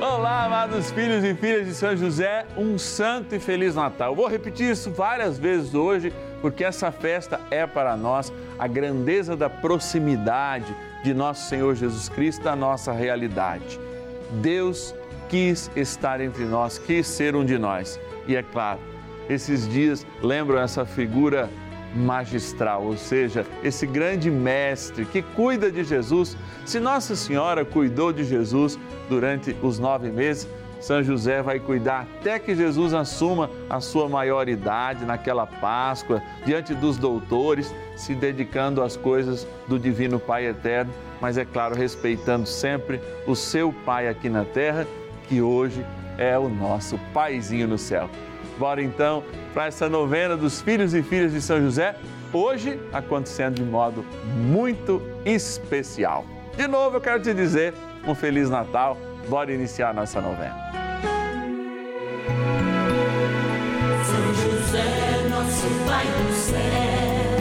[0.00, 4.16] Olá, amados filhos e filhas de São José, um santo e feliz Natal.
[4.16, 9.50] Vou repetir isso várias vezes hoje, porque essa festa é para nós a grandeza da
[9.50, 10.74] proximidade
[11.04, 13.78] de nosso Senhor Jesus Cristo da nossa realidade.
[14.40, 14.94] Deus
[15.28, 18.00] quis estar entre nós, quis ser um de nós.
[18.26, 18.80] E é claro,
[19.28, 21.46] esses dias lembram essa figura
[21.94, 26.36] magistral, ou seja, esse grande mestre que cuida de Jesus.
[26.64, 28.78] Se Nossa Senhora cuidou de Jesus
[29.08, 30.48] durante os nove meses,
[30.80, 36.96] São José vai cuidar até que Jesus assuma a sua maioridade naquela Páscoa, diante dos
[36.96, 43.36] doutores, se dedicando às coisas do Divino Pai Eterno, mas é claro, respeitando sempre o
[43.36, 44.86] seu Pai aqui na terra,
[45.28, 45.84] que hoje
[46.16, 48.08] é o nosso Paizinho no céu.
[48.60, 49.24] Bora então
[49.54, 51.96] para essa novena dos filhos e filhas de São José,
[52.30, 54.04] hoje acontecendo de modo
[54.36, 56.26] muito especial.
[56.58, 57.72] De novo, eu quero te dizer
[58.06, 58.98] um Feliz Natal.
[59.30, 60.54] Bora iniciar nossa novena.
[64.04, 67.38] São José, nosso Pai do céu,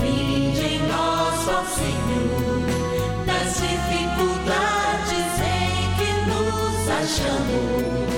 [0.00, 8.09] vinde em nós, ó Senhor, das dificuldades em que nos achamos.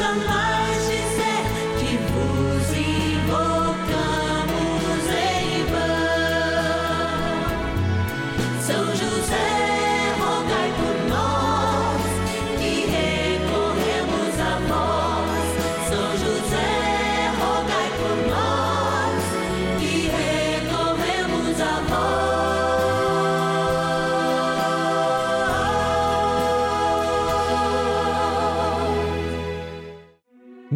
[0.00, 0.29] Jamais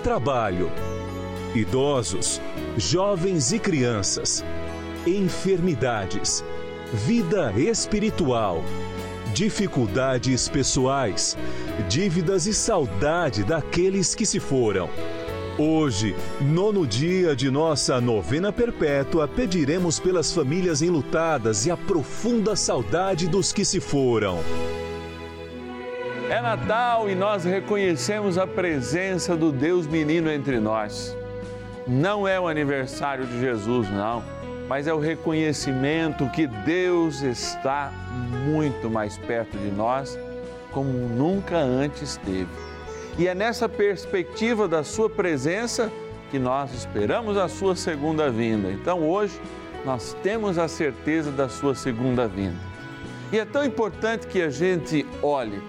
[0.00, 0.72] trabalho,
[1.54, 2.40] idosos,
[2.76, 4.44] jovens e crianças,
[5.06, 6.44] enfermidades,
[6.92, 8.64] vida espiritual,
[9.34, 11.36] dificuldades pessoais,
[11.88, 14.88] dívidas e saudade daqueles que se foram.
[15.58, 23.28] Hoje, nono dia de nossa novena perpétua, pediremos pelas famílias enlutadas e a profunda saudade
[23.28, 24.38] dos que se foram.
[26.30, 31.12] É Natal e nós reconhecemos a presença do Deus menino entre nós.
[31.88, 34.22] Não é o aniversário de Jesus, não,
[34.68, 37.92] mas é o reconhecimento que Deus está
[38.46, 40.16] muito mais perto de nós,
[40.70, 42.46] como nunca antes esteve.
[43.18, 45.90] E é nessa perspectiva da Sua presença
[46.30, 48.70] que nós esperamos a Sua segunda vinda.
[48.70, 49.34] Então hoje
[49.84, 52.70] nós temos a certeza da Sua segunda vinda.
[53.32, 55.60] E é tão importante que a gente olhe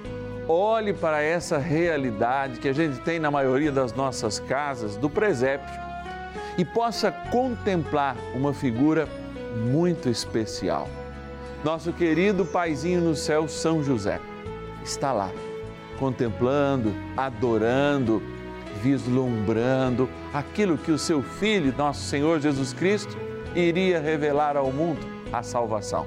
[0.51, 5.73] olhe para essa realidade que a gente tem na maioria das nossas casas do presépio
[6.57, 9.07] e possa contemplar uma figura
[9.65, 10.87] muito especial.
[11.63, 14.19] Nosso querido paizinho no céu, São José,
[14.83, 15.31] está lá,
[15.97, 18.21] contemplando, adorando,
[18.81, 23.15] vislumbrando aquilo que o seu filho, nosso Senhor Jesus Cristo,
[23.55, 26.05] iria revelar ao mundo, a salvação.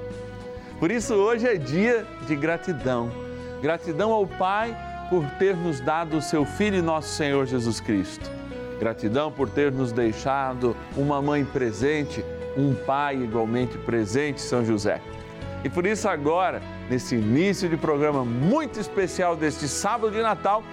[0.79, 3.25] Por isso hoje é dia de gratidão
[3.61, 4.75] Gratidão ao Pai
[5.09, 8.29] por ter nos dado o seu Filho e nosso Senhor Jesus Cristo.
[8.79, 12.23] Gratidão por ter nos deixado uma mãe presente,
[12.57, 15.01] um pai igualmente presente, São José.
[15.63, 20.63] E por isso, agora, nesse início de programa muito especial deste sábado de Natal,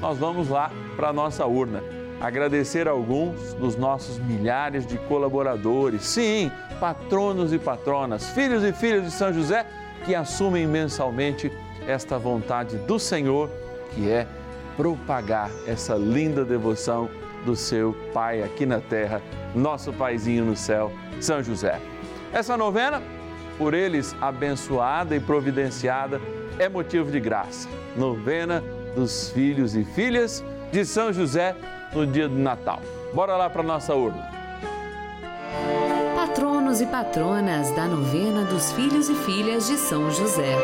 [0.00, 1.82] nós vamos lá para a nossa urna
[2.20, 9.10] agradecer alguns dos nossos milhares de colaboradores, sim, patronos e patronas, filhos e filhas de
[9.10, 9.66] São José
[10.04, 11.52] que assumem mensalmente
[11.86, 13.50] esta vontade do Senhor,
[13.94, 14.26] que é
[14.76, 17.08] propagar essa linda devoção
[17.44, 19.20] do seu Pai aqui na terra,
[19.54, 21.80] nosso Paizinho no céu, São José.
[22.32, 23.02] Essa novena,
[23.58, 26.20] por eles abençoada e providenciada,
[26.58, 27.68] é motivo de graça.
[27.96, 28.62] Novena
[28.94, 31.54] dos filhos e filhas de São José
[31.92, 32.80] no dia do Natal.
[33.12, 34.28] Bora lá para nossa urna.
[36.16, 40.56] Patronos e patronas da novena dos filhos e filhas de São José.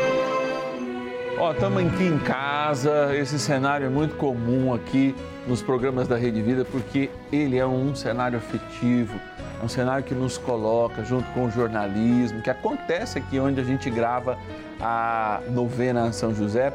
[1.41, 5.15] Ó, estamos aqui em casa, esse cenário é muito comum aqui
[5.47, 9.19] nos programas da Rede Vida, porque ele é um cenário afetivo,
[9.59, 13.63] É um cenário que nos coloca junto com o jornalismo, que acontece aqui onde a
[13.63, 14.37] gente grava
[14.79, 16.71] a novena São José.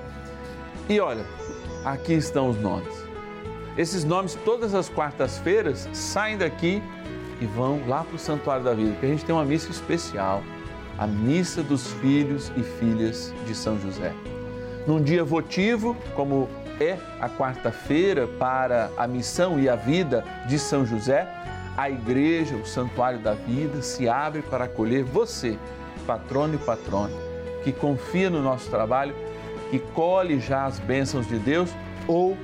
[0.88, 1.24] E olha,
[1.84, 2.92] aqui estão os nomes.
[3.78, 6.82] Esses nomes, todas as quartas-feiras, saem daqui
[7.40, 10.42] e vão lá para o Santuário da Vida, porque a gente tem uma missa especial,
[10.98, 14.12] a Missa dos Filhos e Filhas de São José.
[14.86, 16.48] Num dia votivo, como
[16.80, 21.26] é a quarta-feira para a missão e a vida de São José,
[21.76, 25.58] a igreja, o Santuário da Vida, se abre para acolher você,
[26.06, 27.12] patrono e patrona,
[27.64, 29.12] que confia no nosso trabalho,
[29.70, 31.68] que colhe já as bênçãos de Deus
[32.06, 32.36] ou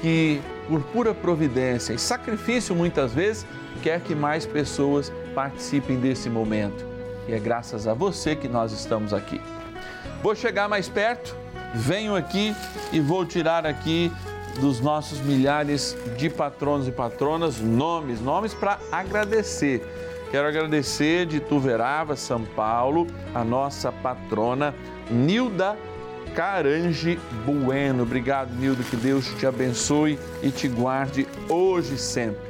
[0.00, 3.46] que, por pura providência e sacrifício muitas vezes,
[3.82, 6.86] quer que mais pessoas participem desse momento.
[7.28, 9.38] E é graças a você que nós estamos aqui.
[10.22, 11.43] Vou chegar mais perto,
[11.74, 12.54] venho aqui
[12.92, 14.12] e vou tirar aqui
[14.60, 19.84] dos nossos milhares de patronos e patronas nomes, nomes para agradecer.
[20.30, 24.74] Quero agradecer de Tuverava, São Paulo, a nossa patrona
[25.10, 25.76] Nilda
[26.34, 28.02] Carange Bueno.
[28.02, 32.40] Obrigado, Nilda, que Deus te abençoe e te guarde hoje e sempre.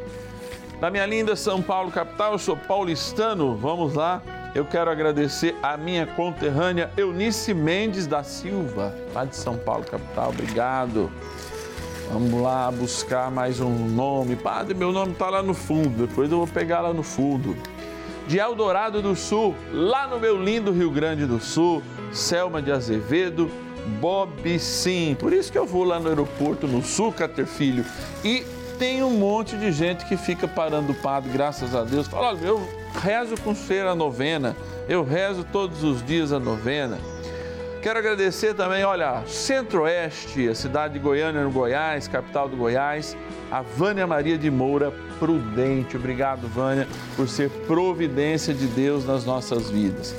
[0.80, 3.56] Da minha linda São Paulo, capital, eu sou paulistano.
[3.56, 4.22] Vamos lá.
[4.54, 10.28] Eu quero agradecer a minha conterrânea Eunice Mendes da Silva, lá de São Paulo, capital.
[10.28, 11.10] Obrigado.
[12.12, 14.36] Vamos lá buscar mais um nome.
[14.36, 17.56] Padre, meu nome está lá no fundo, depois eu vou pegar lá no fundo.
[18.28, 23.50] De Eldorado do Sul, lá no meu lindo Rio Grande do Sul, Selma de Azevedo,
[24.00, 25.16] Bob Sim.
[25.18, 27.84] Por isso que eu vou lá no aeroporto, no Sul, Cater Filho.
[28.24, 28.44] E
[28.78, 32.06] tem um monte de gente que fica parando o padre, graças a Deus.
[32.06, 32.68] Fala, olha, eu
[33.02, 34.56] rezo com ser a novena,
[34.88, 36.98] eu rezo todos os dias a novena.
[37.82, 43.14] Quero agradecer também, olha, Centro-Oeste, a cidade de Goiânia, no Goiás, capital do Goiás,
[43.50, 45.96] a Vânia Maria de Moura Prudente.
[45.96, 50.14] Obrigado, Vânia, por ser providência de Deus nas nossas vidas.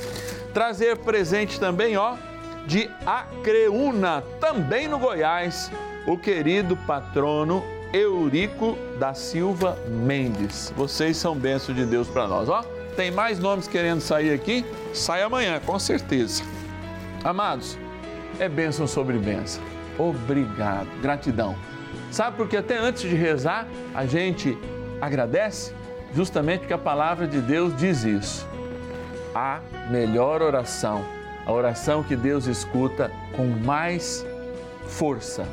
[0.54, 2.14] Trazer presente também, ó,
[2.66, 5.70] de Acreúna, também no Goiás,
[6.06, 7.64] o querido patrono
[7.96, 10.70] Eurico da Silva Mendes.
[10.76, 12.62] Vocês são bênção de Deus para nós, ó.
[12.94, 14.66] Tem mais nomes querendo sair aqui?
[14.92, 16.42] Sai amanhã, com certeza.
[17.24, 17.78] Amados,
[18.38, 19.62] é bênção sobre bênção.
[19.98, 21.56] Obrigado, gratidão.
[22.10, 24.56] Sabe por que até antes de rezar a gente
[25.00, 25.72] agradece?
[26.14, 28.46] Justamente porque a palavra de Deus diz isso.
[29.34, 29.60] A
[29.90, 31.02] melhor oração,
[31.46, 34.24] a oração que Deus escuta com mais
[34.86, 35.46] força,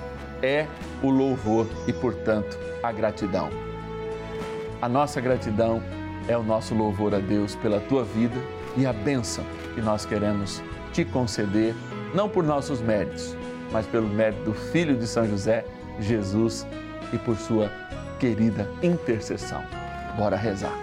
[0.43, 0.67] é
[1.01, 3.49] o louvor e, portanto, a gratidão.
[4.81, 5.81] A nossa gratidão
[6.27, 8.35] é o nosso louvor a Deus pela tua vida
[8.75, 10.61] e a bênção que nós queremos
[10.91, 11.73] te conceder,
[12.13, 13.35] não por nossos méritos,
[13.71, 15.65] mas pelo mérito do Filho de São José,
[15.99, 16.67] Jesus,
[17.11, 17.71] e por sua
[18.19, 19.63] querida intercessão.
[20.17, 20.73] Bora rezar.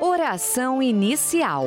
[0.00, 1.66] Oração inicial.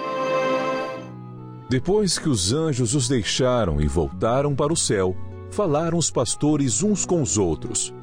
[1.71, 5.15] Depois que os anjos os deixaram e voltaram para o céu,
[5.49, 7.93] falaram os pastores uns com os outros.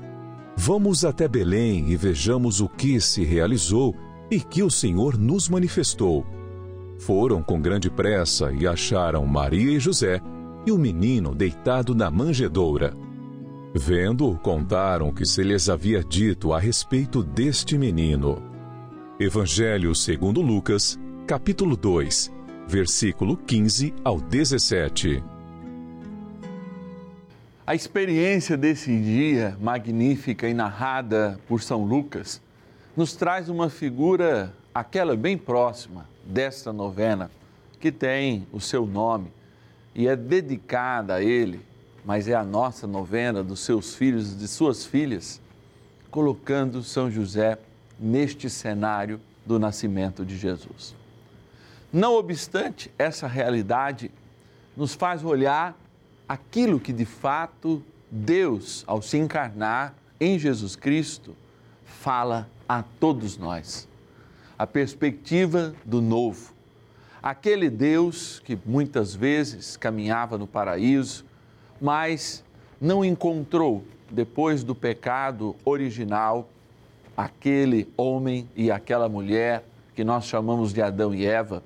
[0.57, 3.95] Vamos até Belém e vejamos o que se realizou
[4.31, 6.25] e que o Senhor nos manifestou.
[6.99, 10.19] Foram com grande pressa e acharam Maria e José
[10.65, 12.97] e o menino deitado na manjedoura.
[13.75, 18.43] Vendo-o, contaram o que se lhes havia dito a respeito deste menino.
[19.21, 22.38] Evangelho segundo Lucas, capítulo 2,
[22.69, 25.25] versículo 15 ao 17.
[27.67, 32.43] A experiência desse dia magnífica e narrada por São Lucas
[32.95, 37.31] nos traz uma figura, aquela bem próxima desta novena,
[37.81, 39.33] que tem o seu nome
[39.95, 41.61] e é dedicada a ele,
[42.05, 45.41] mas é a nossa novena dos seus filhos e de suas filhas,
[46.11, 47.59] colocando São José
[47.99, 50.95] neste cenário do nascimento de Jesus.
[51.93, 54.11] Não obstante, essa realidade
[54.77, 55.75] nos faz olhar
[56.29, 61.35] aquilo que de fato Deus, ao se encarnar em Jesus Cristo,
[61.85, 63.89] fala a todos nós.
[64.59, 66.53] A perspectiva do novo.
[67.23, 71.25] Aquele Deus que muitas vezes caminhava no paraíso,
[71.81, 72.45] mas
[72.81, 76.49] não encontrou, depois do pecado original,
[77.17, 79.65] aquele homem e aquela mulher
[79.95, 81.63] que nós chamamos de Adão e Eva,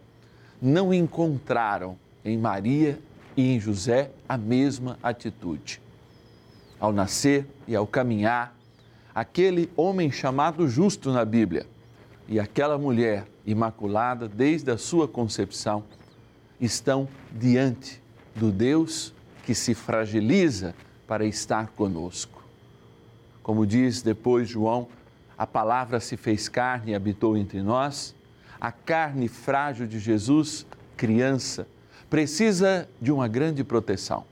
[0.62, 3.00] não encontraram em Maria
[3.36, 5.82] e em José a mesma atitude.
[6.78, 8.56] Ao nascer e ao caminhar,
[9.12, 11.66] aquele homem chamado justo na Bíblia
[12.28, 15.82] e aquela mulher imaculada desde a sua concepção
[16.60, 18.00] estão diante
[18.36, 19.12] do Deus
[19.44, 20.76] que se fragiliza
[21.08, 22.42] para estar conosco.
[23.42, 24.88] Como diz depois João,
[25.36, 28.14] a palavra se fez carne e habitou entre nós.
[28.62, 30.64] A carne frágil de Jesus,
[30.96, 31.66] criança,
[32.08, 34.22] precisa de uma grande proteção.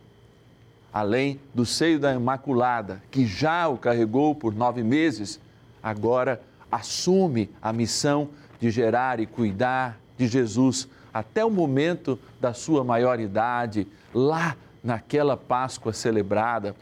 [0.93, 5.41] Além do seio da Imaculada, que já o carregou por nove meses,
[5.83, 8.29] agora assume a missão
[8.61, 13.85] de gerar e cuidar de Jesus até o momento da sua maioridade,
[14.15, 16.77] lá naquela Páscoa celebrada.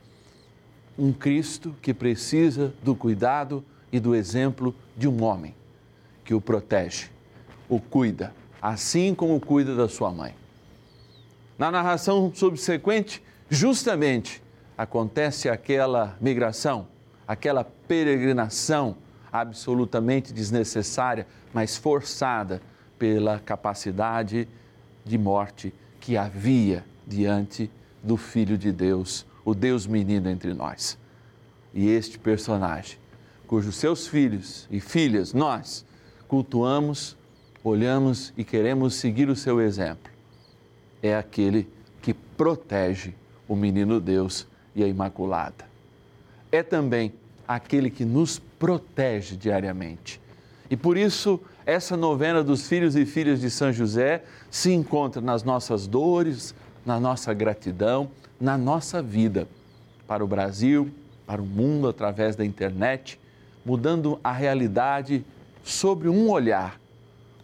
[0.98, 5.54] Um Cristo que precisa do cuidado e do exemplo de um homem
[6.22, 7.08] que o protege,
[7.68, 10.34] o cuida, assim como cuida da sua mãe.
[11.58, 14.42] Na narração subsequente, justamente
[14.76, 16.86] acontece aquela migração,
[17.26, 18.96] aquela peregrinação
[19.32, 22.62] absolutamente desnecessária, mas forçada
[22.98, 24.48] pela capacidade
[25.04, 27.70] de morte que havia diante
[28.02, 30.98] do Filho de Deus, o Deus menino entre nós.
[31.74, 32.98] E este personagem,
[33.46, 35.84] cujos seus filhos e filhas nós
[36.28, 37.16] cultuamos,
[37.68, 40.18] olhamos e queremos seguir o seu exemplo
[41.02, 41.68] é aquele
[42.02, 43.14] que protege
[43.46, 45.66] o menino Deus e a Imaculada.
[46.50, 47.12] É também
[47.46, 50.20] aquele que nos protege diariamente.
[50.70, 55.42] E por isso, essa novena dos filhos e filhas de São José se encontra nas
[55.42, 58.10] nossas dores, na nossa gratidão,
[58.40, 59.48] na nossa vida,
[60.06, 60.90] para o Brasil,
[61.26, 63.18] para o mundo através da internet,
[63.64, 65.24] mudando a realidade
[65.62, 66.80] sobre um olhar,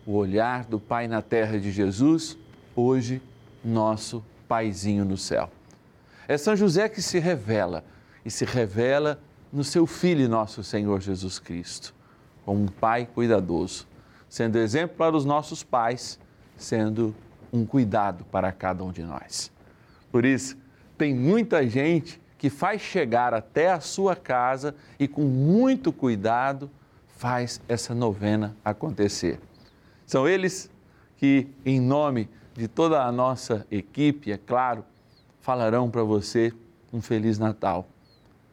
[0.07, 2.37] o olhar do Pai na terra de Jesus,
[2.77, 3.23] hoje
[3.65, 5.51] nosso paizinho no céu.
[6.29, 7.85] É São José que se revela
[8.25, 9.21] e se revela
[9.53, 11.95] no seu Filho, nosso Senhor Jesus Cristo,
[12.45, 13.87] como um pai cuidadoso,
[14.29, 16.19] sendo exemplo para os nossos pais,
[16.57, 17.15] sendo
[17.53, 19.53] um cuidado para cada um de nós.
[20.11, 20.57] Por isso,
[20.99, 26.71] tem muita gente que faz chegar até a sua casa e com muito cuidado
[27.17, 29.39] faz essa novena acontecer.
[30.15, 30.71] São eles
[31.17, 34.85] que, em nome de toda a nossa equipe, é claro,
[35.41, 36.53] falarão para você
[36.93, 37.89] um Feliz Natal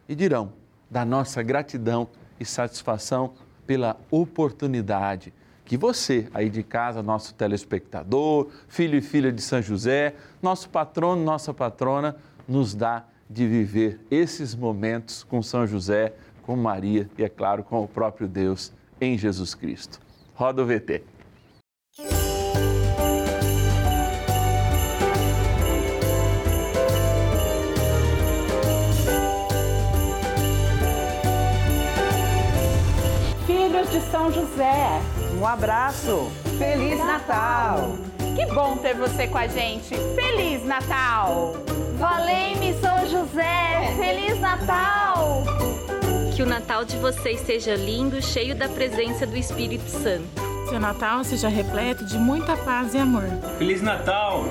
[0.08, 0.54] e dirão
[0.90, 2.08] da nossa gratidão
[2.40, 5.32] e satisfação pela oportunidade
[5.64, 11.22] que você aí de casa, nosso telespectador, filho e filha de São José, nosso patrono,
[11.22, 12.16] nossa patrona,
[12.48, 17.84] nos dá de viver esses momentos com São José com Maria e, é claro, com
[17.84, 20.00] o próprio Deus em Jesus Cristo.
[20.34, 21.21] Roda o VT.
[33.92, 35.02] De São José,
[35.38, 36.32] um abraço.
[36.56, 37.92] Feliz Natal.
[38.34, 39.94] Que bom ter você com a gente.
[40.14, 41.52] Feliz Natal!
[41.98, 45.42] Valei-me São José, Feliz Natal!
[46.34, 50.40] Que o Natal de vocês seja lindo, cheio da presença do Espírito Santo.
[50.70, 53.28] Que o Natal seja repleto de muita paz e amor.
[53.58, 54.44] Feliz Natal!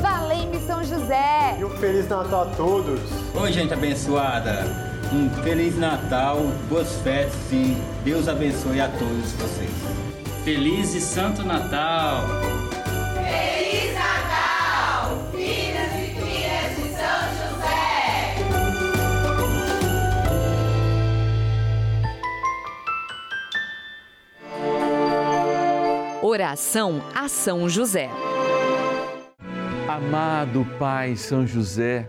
[0.00, 1.58] Valei-me São José!
[1.58, 2.98] E um Feliz Natal a todos!
[3.34, 4.89] Oi, gente abençoada!
[5.12, 6.38] Um Feliz Natal,
[6.68, 9.68] boas festas e Deus abençoe a todos vocês.
[10.44, 12.22] Feliz e Santo Natal!
[13.14, 15.18] Feliz Natal!
[15.32, 18.36] Filhos e filhas de São José!
[26.22, 28.08] Oração a São José.
[29.88, 32.08] Amado Pai São José,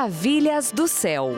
[0.00, 1.32] Maravilhas do céu.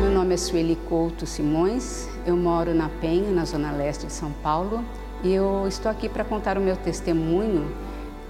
[0.00, 4.32] Meu nome é Sueli Couto Simões, eu moro na Penha, na zona leste de São
[4.42, 4.82] Paulo,
[5.22, 7.70] e eu estou aqui para contar o meu testemunho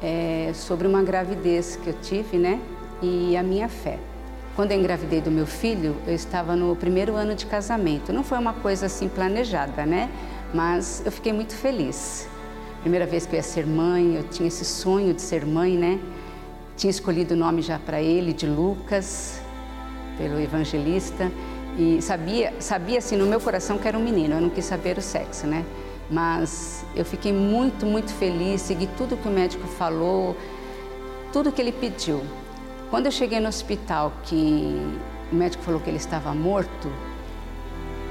[0.03, 2.61] é, sobre uma gravidez que eu tive, né,
[3.01, 4.01] e a minha fé.
[4.57, 8.13] Quando eu engravidei do meu filho, eu estava no primeiro ano de casamento.
[8.13, 10.11] Não foi uma coisa assim planejada, né?
[10.53, 12.29] Mas eu fiquei muito feliz.
[12.85, 15.99] Primeira vez que eu ia ser mãe, eu tinha esse sonho de ser mãe, né?
[16.77, 19.41] Tinha escolhido o nome já para ele, de Lucas,
[20.19, 21.33] pelo evangelista,
[21.79, 24.99] e sabia, sabia assim no meu coração que era um menino, eu não quis saber
[24.99, 25.65] o sexo, né?
[26.11, 30.37] Mas eu fiquei muito, muito feliz, segui tudo que o médico falou,
[31.33, 32.23] tudo que ele pediu.
[32.91, 34.77] Quando eu cheguei no hospital, que
[35.33, 36.93] o médico falou que ele estava morto,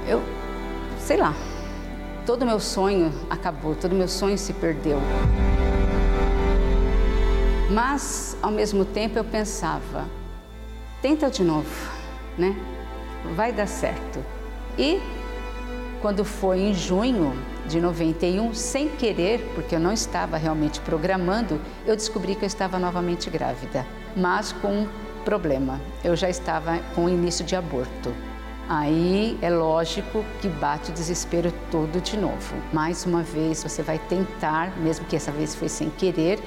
[0.08, 0.20] eu,
[0.98, 1.36] sei lá,
[2.26, 5.00] todo meu sonho acabou, todo meu sonho se perdeu.
[7.70, 10.06] Mas, ao mesmo tempo, eu pensava,
[11.02, 11.70] tenta de novo,
[12.38, 12.56] né?
[13.36, 14.24] Vai dar certo.
[14.78, 15.02] E
[16.02, 17.34] quando foi em junho
[17.68, 22.78] de 91, sem querer, porque eu não estava realmente programando, eu descobri que eu estava
[22.78, 24.88] novamente grávida, mas com um
[25.24, 25.80] problema.
[26.04, 28.14] Eu já estava com início de aborto.
[28.68, 32.56] Aí é lógico que bate o desespero todo de novo.
[32.72, 36.40] Mais uma vez você vai tentar, mesmo que essa vez foi sem querer,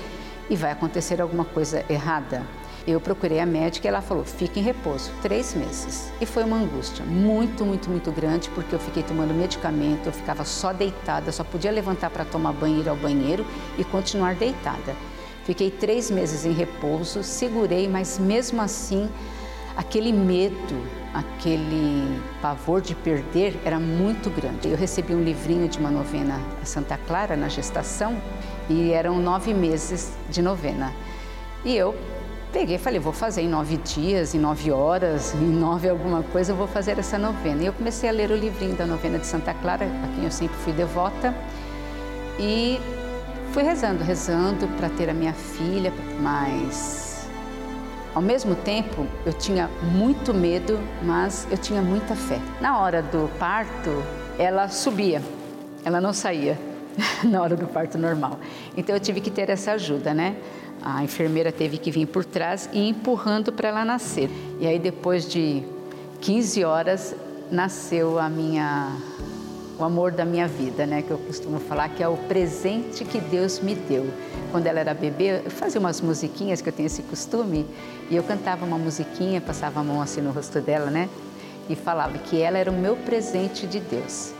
[0.48, 2.42] e vai acontecer alguma coisa errada.
[2.86, 6.10] Eu procurei a médica e ela falou: fique em repouso, três meses.
[6.20, 10.44] E foi uma angústia muito, muito, muito grande, porque eu fiquei tomando medicamento, eu ficava
[10.44, 13.44] só deitada, só podia levantar para tomar banho, ir ao banheiro
[13.76, 14.94] e continuar deitada.
[15.44, 19.08] Fiquei três meses em repouso, segurei, mas mesmo assim,
[19.76, 20.80] aquele medo,
[21.16, 24.68] aquele pavor de perder era muito grande.
[24.68, 28.20] Eu recebi um livrinho de uma novena Santa Clara na gestação
[28.68, 30.92] e eram nove meses de novena.
[31.64, 31.94] E eu
[32.52, 36.52] peguei e falei, vou fazer em nove dias, em nove horas, em nove alguma coisa,
[36.52, 37.62] eu vou fazer essa novena.
[37.62, 40.30] E eu comecei a ler o livrinho da novena de Santa Clara, a quem eu
[40.30, 41.34] sempre fui devota,
[42.38, 42.78] e
[43.52, 47.05] fui rezando, rezando para ter a minha filha, mas
[48.16, 52.40] ao mesmo tempo eu tinha muito medo, mas eu tinha muita fé.
[52.62, 54.02] Na hora do parto,
[54.38, 55.20] ela subia,
[55.84, 56.58] ela não saía
[57.22, 58.40] na hora do parto normal.
[58.74, 60.34] Então eu tive que ter essa ajuda, né?
[60.82, 64.30] A enfermeira teve que vir por trás e empurrando para ela nascer.
[64.58, 65.62] E aí depois de
[66.22, 67.14] 15 horas
[67.50, 68.96] nasceu a minha
[69.78, 71.02] o amor da minha vida, né?
[71.02, 74.06] Que eu costumo falar que é o presente que Deus me deu.
[74.50, 77.66] Quando ela era bebê, eu fazia umas musiquinhas que eu tenho esse costume
[78.10, 81.08] e eu cantava uma musiquinha, passava a mão assim no rosto dela, né?
[81.68, 84.32] E falava que ela era o meu presente de Deus.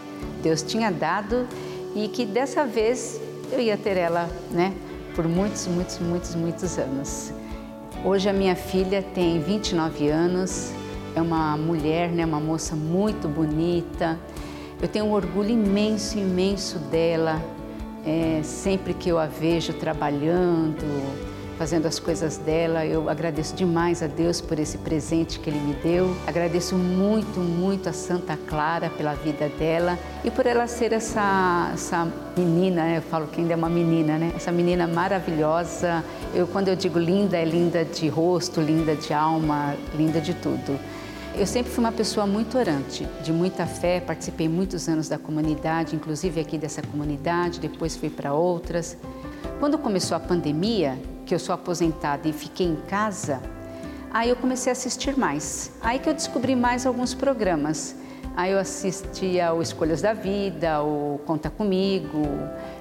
[0.42, 1.46] Deus tinha dado
[1.94, 3.20] e que dessa vez
[3.52, 4.72] eu ia ter ela, né?
[5.14, 7.32] Por muitos, muitos, muitos, muitos anos.
[8.04, 10.70] Hoje a minha filha tem 29 anos,
[11.14, 12.24] é uma mulher, né?
[12.24, 14.18] Uma moça muito bonita
[14.80, 17.42] eu tenho um orgulho imenso, imenso dela,
[18.04, 20.84] é, sempre que eu a vejo trabalhando,
[21.56, 22.84] fazendo as coisas dela.
[22.84, 26.14] Eu agradeço demais a Deus por esse presente que Ele me deu.
[26.26, 32.06] Agradeço muito, muito a Santa Clara pela vida dela e por ela ser essa, essa
[32.36, 32.98] menina, né?
[32.98, 34.32] eu falo que ainda é uma menina, né?
[34.36, 36.04] Essa menina maravilhosa.
[36.34, 40.78] Eu, quando eu digo linda, é linda de rosto, linda de alma, linda de tudo.
[41.38, 45.94] Eu sempre fui uma pessoa muito orante, de muita fé, participei muitos anos da comunidade,
[45.94, 48.96] inclusive aqui dessa comunidade, depois fui para outras.
[49.60, 53.42] Quando começou a pandemia, que eu sou aposentada e fiquei em casa,
[54.10, 55.72] aí eu comecei a assistir mais.
[55.82, 57.94] Aí que eu descobri mais alguns programas.
[58.34, 62.22] Aí eu assistia o Escolhas da Vida, o Conta Comigo,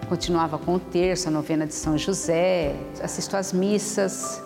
[0.08, 4.42] continuava com o terço, a novena de São José, assisto às missas.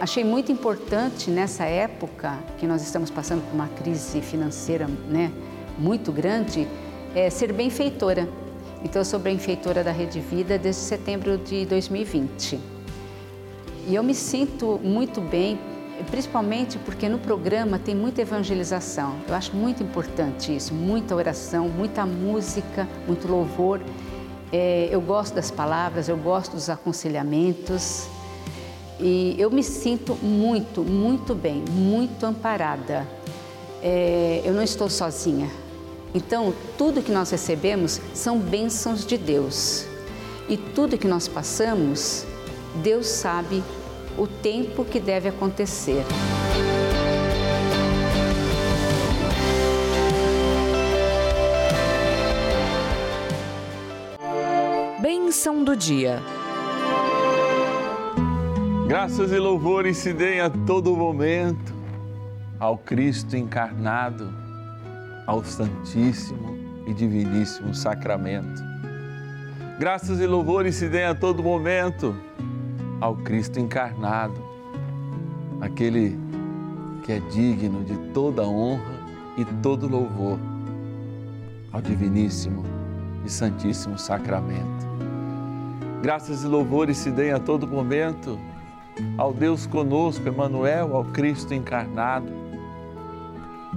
[0.00, 5.30] Achei muito importante nessa época que nós estamos passando por uma crise financeira né,
[5.78, 6.66] muito grande,
[7.14, 8.26] é, ser benfeitora.
[8.82, 12.58] Então, eu sou benfeitora da Rede Vida desde setembro de 2020.
[13.88, 15.60] E eu me sinto muito bem,
[16.10, 19.16] principalmente porque no programa tem muita evangelização.
[19.28, 23.82] Eu acho muito importante isso, muita oração, muita música, muito louvor.
[24.50, 28.08] É, eu gosto das palavras, eu gosto dos aconselhamentos.
[29.00, 33.08] E eu me sinto muito, muito bem, muito amparada.
[33.82, 35.50] É, eu não estou sozinha.
[36.14, 39.86] Então, tudo que nós recebemos são bênçãos de Deus.
[40.48, 42.26] E tudo que nós passamos,
[42.82, 43.62] Deus sabe
[44.18, 46.04] o tempo que deve acontecer.
[55.00, 56.20] Bênção do dia.
[58.90, 61.72] Graças e louvores se deem a todo momento
[62.58, 64.28] ao Cristo encarnado,
[65.28, 68.60] ao Santíssimo e Diviníssimo Sacramento.
[69.78, 72.16] Graças e louvores se deem a todo momento
[73.00, 74.42] ao Cristo encarnado,
[75.60, 76.18] aquele
[77.04, 78.98] que é digno de toda honra
[79.36, 80.36] e todo louvor,
[81.72, 82.64] ao Diviníssimo
[83.24, 84.84] e Santíssimo Sacramento.
[86.02, 88.49] Graças e louvores se deem a todo momento
[89.16, 92.32] ao Deus conosco, Emmanuel, ao Cristo encarnado,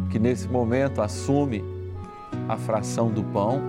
[0.10, 1.64] que nesse momento assume
[2.48, 3.62] a fração do pão,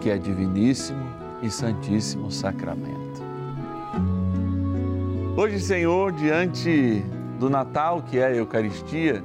[0.00, 1.04] que é diviníssimo
[1.42, 3.22] e santíssimo sacramento.
[5.36, 7.04] Hoje, Senhor, diante
[7.38, 9.22] do Natal, que é a Eucaristia,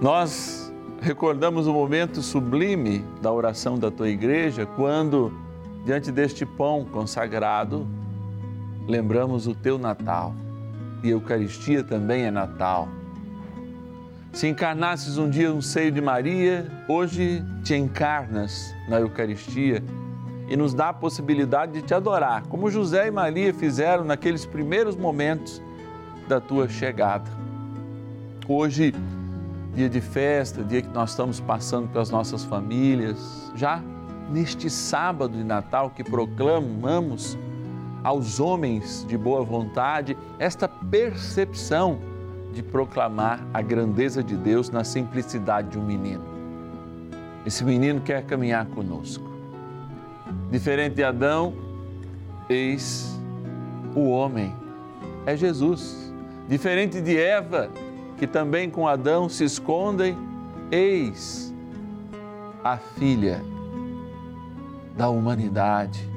[0.00, 5.32] nós recordamos o momento sublime da oração da tua igreja, quando,
[5.84, 7.86] diante deste pão consagrado,
[8.88, 10.34] lembramos o teu Natal.
[11.02, 12.88] E a Eucaristia também é Natal.
[14.32, 19.84] Se encarnasses um dia no seio de Maria, hoje te encarnas na Eucaristia
[20.48, 24.96] e nos dá a possibilidade de te adorar, como José e Maria fizeram naqueles primeiros
[24.96, 25.62] momentos
[26.26, 27.30] da tua chegada.
[28.48, 28.94] Hoje,
[29.74, 33.82] dia de festa, dia que nós estamos passando com as nossas famílias, já
[34.30, 37.36] neste sábado de Natal que proclamamos
[38.02, 41.98] aos homens de boa vontade esta percepção
[42.52, 46.24] de proclamar a grandeza de Deus na simplicidade de um menino.
[47.44, 49.28] Esse menino quer caminhar conosco.
[50.50, 51.54] Diferente de Adão,
[52.48, 53.18] eis
[53.94, 54.54] o homem,
[55.26, 56.12] é Jesus.
[56.48, 57.70] Diferente de Eva,
[58.16, 60.16] que também com Adão se escondem,
[60.70, 61.54] eis
[62.64, 63.42] a filha
[64.96, 66.08] da humanidade,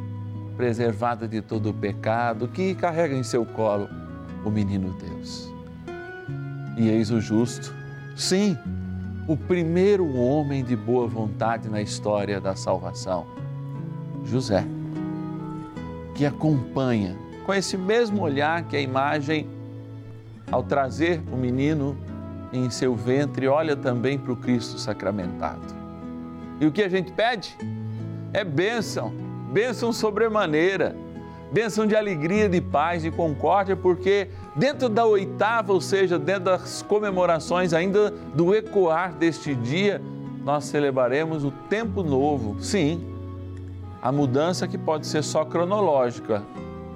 [0.52, 3.90] preservada de todo o pecado, que carrega em seu colo
[4.46, 5.52] o menino Deus.
[6.78, 7.74] E eis o justo,
[8.16, 8.58] sim,
[9.28, 13.26] o primeiro homem de boa vontade na história da salvação,
[14.26, 14.66] José,
[16.16, 19.48] que acompanha com esse mesmo olhar que a imagem,
[20.52, 21.98] ao trazer o menino
[22.54, 25.74] em seu ventre, olha também para o Cristo sacramentado.
[26.60, 27.56] E o que a gente pede?
[28.34, 29.14] É bênção,
[29.52, 30.96] bênção sobremaneira,
[31.52, 36.82] bênção de alegria, de paz, de concórdia, porque dentro da oitava, ou seja, dentro das
[36.82, 40.02] comemorações ainda do ecoar deste dia,
[40.44, 42.56] nós celebraremos o tempo novo.
[42.62, 43.06] Sim,
[44.02, 46.44] a mudança que pode ser só cronológica,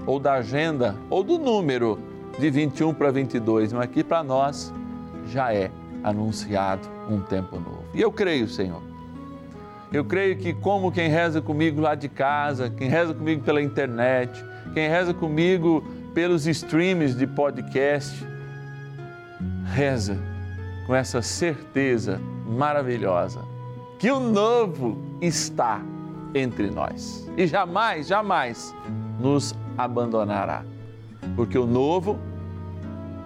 [0.05, 1.99] ou da agenda, ou do número
[2.39, 4.73] de 21 para 22, mas aqui para nós
[5.27, 5.69] já é
[6.03, 7.83] anunciado um tempo novo.
[7.93, 8.94] E eu creio, Senhor.
[9.95, 14.43] Eu creio que, como quem reza comigo lá de casa, quem reza comigo pela internet,
[14.73, 15.81] quem reza comigo
[16.13, 18.27] pelos streams de podcast,
[19.73, 20.17] reza
[20.85, 23.39] com essa certeza maravilhosa
[23.97, 25.79] que o novo está
[26.33, 28.75] entre nós e jamais, jamais
[29.17, 30.65] nos abandonará,
[31.37, 32.19] porque o novo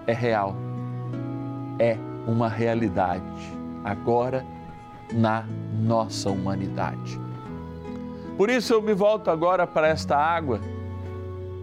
[0.06, 0.54] é real,
[1.80, 1.96] é
[2.28, 3.24] uma realidade.
[3.82, 4.46] Agora
[5.12, 5.44] na
[5.82, 7.20] nossa humanidade.
[8.36, 10.60] Por isso eu me volto agora para esta água,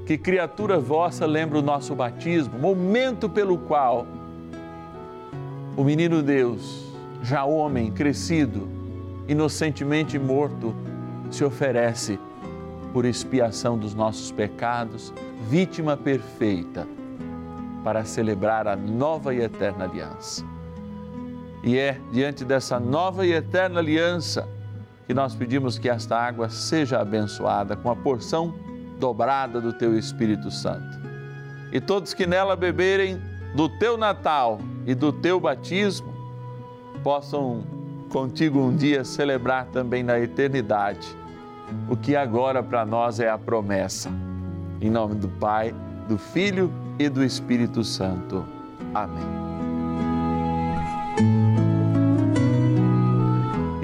[0.05, 4.05] que criatura vossa lembra o nosso batismo, momento pelo qual
[5.75, 8.67] o menino Deus, já homem, crescido,
[9.27, 10.73] inocentemente morto,
[11.29, 12.19] se oferece
[12.93, 15.13] por expiação dos nossos pecados,
[15.49, 16.87] vítima perfeita,
[17.83, 20.43] para celebrar a nova e eterna aliança.
[21.67, 24.47] E é diante dessa nova e eterna aliança
[25.05, 28.55] que nós pedimos que esta água seja abençoada com a porção
[28.97, 30.97] dobrada do Teu Espírito Santo.
[31.73, 33.21] E todos que nela beberem
[33.53, 36.07] do Teu Natal e do Teu batismo
[37.03, 37.65] possam
[38.13, 41.05] contigo um dia celebrar também na eternidade
[41.89, 44.09] o que agora para nós é a promessa.
[44.79, 45.75] Em nome do Pai,
[46.07, 48.45] do Filho e do Espírito Santo.
[48.93, 49.56] Amém.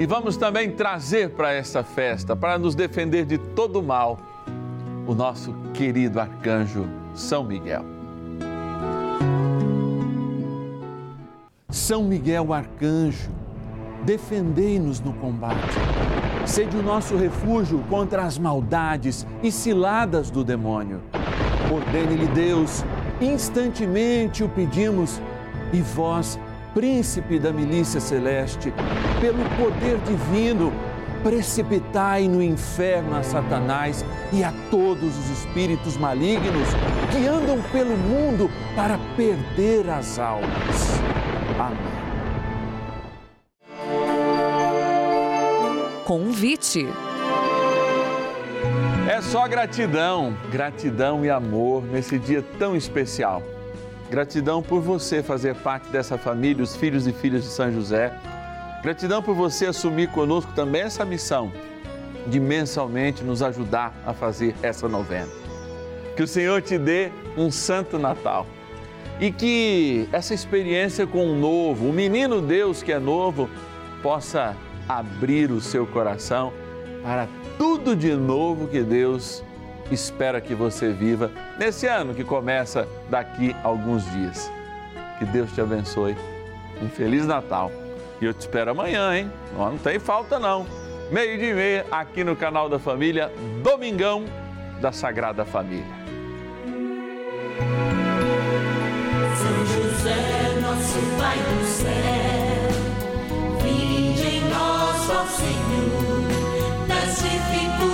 [0.04, 4.18] E vamos também trazer para esta festa, para nos defender de todo mal,
[5.06, 7.82] o nosso querido arcanjo São Miguel.
[11.70, 13.30] São Miguel arcanjo,
[14.04, 15.74] defendei-nos no combate.
[16.44, 21.00] Sede o nosso refúgio contra as maldades e ciladas do demônio.
[21.72, 22.84] Ordene-lhe Deus,
[23.22, 25.18] instantemente o pedimos,
[25.72, 26.38] e vós,
[26.74, 28.74] príncipe da milícia celeste,
[29.20, 30.72] pelo poder divino,
[31.22, 36.68] precipitai no inferno a Satanás e a todos os espíritos malignos
[37.10, 41.00] que andam pelo mundo para perder as almas.
[41.58, 41.94] Amém.
[46.04, 46.86] Convite.
[49.08, 53.42] É só gratidão, gratidão e amor nesse dia tão especial.
[54.10, 58.12] Gratidão por você fazer parte dessa família, os filhos e filhas de São José.
[58.82, 61.50] Gratidão por você assumir conosco também essa missão
[62.26, 65.28] de mensalmente nos ajudar a fazer essa novena.
[66.16, 68.46] Que o Senhor te dê um santo Natal
[69.20, 73.48] e que essa experiência com o novo, o menino Deus que é novo,
[74.02, 74.56] possa
[74.88, 76.52] abrir o seu coração
[77.02, 79.43] para tudo de novo que Deus
[79.90, 84.50] espera que você viva nesse ano que começa daqui a alguns dias.
[85.18, 86.16] Que Deus te abençoe.
[86.82, 87.70] Um Feliz Natal.
[88.20, 89.30] E eu te espero amanhã, hein?
[89.56, 90.66] Não, tem falta não.
[91.10, 93.30] Meio de meia aqui no canal da Família,
[93.62, 94.24] Domingão
[94.80, 95.84] da Sagrada Família.
[99.36, 101.90] São José, nosso Pai do céu,
[103.62, 107.93] vinde em nós, ó Senhor, das dificuldades